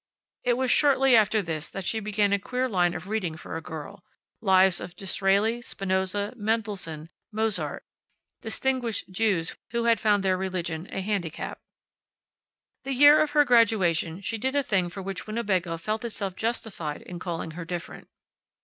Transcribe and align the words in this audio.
It 0.43 0.53
was 0.53 0.71
shortly 0.71 1.15
after 1.15 1.43
this 1.43 1.69
that 1.69 1.85
she 1.85 1.99
began 1.99 2.33
a 2.33 2.39
queer 2.39 2.67
line 2.67 2.95
of 2.95 3.07
reading 3.07 3.37
for 3.37 3.55
a 3.55 3.61
girl 3.61 4.03
lives 4.41 4.81
of 4.81 4.95
Disraeli, 4.95 5.61
Spinoza, 5.61 6.33
Mendelssohn, 6.35 7.11
Mozart 7.31 7.85
distinguished 8.41 9.11
Jews 9.11 9.55
who 9.69 9.83
had 9.83 9.99
found 9.99 10.23
their 10.23 10.37
religion 10.37 10.87
a 10.91 11.01
handicap. 11.01 11.61
The 12.83 12.95
year 12.95 13.21
of 13.21 13.33
her 13.33 13.45
graduation 13.45 14.21
she 14.21 14.39
did 14.39 14.55
a 14.55 14.63
thing 14.63 14.89
for 14.89 15.03
which 15.03 15.27
Winnebago 15.27 15.77
felt 15.77 16.03
itself 16.03 16.35
justified 16.35 17.03
in 17.03 17.19
calling 17.19 17.51
her 17.51 17.63
different. 17.63 18.07